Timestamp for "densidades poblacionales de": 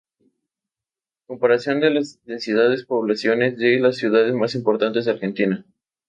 2.25-3.79